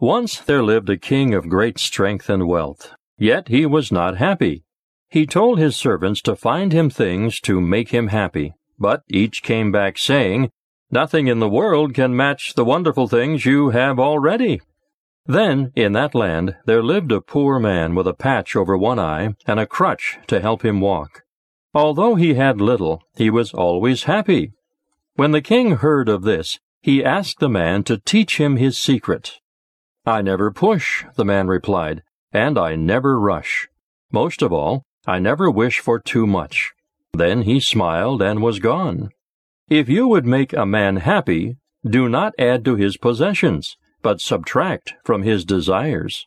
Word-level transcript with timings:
Once 0.00 0.40
there 0.40 0.62
lived 0.62 0.88
a 0.88 0.96
king 0.96 1.34
of 1.34 1.50
great 1.50 1.78
strength 1.78 2.30
and 2.30 2.48
wealth, 2.48 2.94
yet 3.18 3.48
he 3.48 3.66
was 3.66 3.92
not 3.92 4.16
happy. 4.16 4.64
He 5.10 5.26
told 5.26 5.58
his 5.58 5.76
servants 5.76 6.22
to 6.22 6.34
find 6.34 6.72
him 6.72 6.88
things 6.88 7.38
to 7.40 7.60
make 7.60 7.90
him 7.90 8.08
happy, 8.08 8.54
but 8.78 9.02
each 9.10 9.42
came 9.42 9.70
back 9.70 9.98
saying, 9.98 10.50
Nothing 10.90 11.26
in 11.26 11.38
the 11.38 11.50
world 11.50 11.92
can 11.92 12.16
match 12.16 12.54
the 12.54 12.64
wonderful 12.64 13.08
things 13.08 13.44
you 13.44 13.70
have 13.70 13.98
already. 13.98 14.62
Then, 15.26 15.70
in 15.76 15.92
that 15.92 16.14
land, 16.14 16.56
there 16.64 16.82
lived 16.82 17.12
a 17.12 17.20
poor 17.20 17.60
man 17.60 17.94
with 17.94 18.08
a 18.08 18.14
patch 18.14 18.56
over 18.56 18.78
one 18.78 18.98
eye 18.98 19.34
and 19.46 19.60
a 19.60 19.66
crutch 19.66 20.18
to 20.28 20.40
help 20.40 20.64
him 20.64 20.80
walk. 20.80 21.24
Although 21.74 22.14
he 22.14 22.34
had 22.34 22.58
little, 22.58 23.02
he 23.16 23.28
was 23.28 23.52
always 23.52 24.04
happy. 24.04 24.52
When 25.16 25.32
the 25.32 25.42
king 25.42 25.76
heard 25.76 26.08
of 26.08 26.22
this, 26.22 26.58
he 26.80 27.04
asked 27.04 27.38
the 27.38 27.50
man 27.50 27.84
to 27.84 27.98
teach 27.98 28.38
him 28.38 28.56
his 28.56 28.78
secret. 28.78 29.40
I 30.06 30.22
never 30.22 30.50
push, 30.50 31.04
the 31.16 31.24
man 31.24 31.48
replied, 31.48 32.02
and 32.32 32.58
I 32.58 32.74
never 32.74 33.20
rush. 33.20 33.68
Most 34.10 34.40
of 34.40 34.52
all, 34.52 34.82
I 35.06 35.18
never 35.18 35.50
wish 35.50 35.78
for 35.78 35.98
too 35.98 36.26
much. 36.26 36.72
Then 37.12 37.42
he 37.42 37.60
smiled 37.60 38.22
and 38.22 38.42
was 38.42 38.60
gone. 38.60 39.10
If 39.68 39.88
you 39.88 40.08
would 40.08 40.26
make 40.26 40.52
a 40.52 40.64
man 40.64 40.96
happy, 40.96 41.58
do 41.84 42.08
not 42.08 42.34
add 42.38 42.64
to 42.64 42.76
his 42.76 42.96
possessions, 42.96 43.76
but 44.02 44.20
subtract 44.20 44.94
from 45.04 45.22
his 45.22 45.44
desires. 45.44 46.26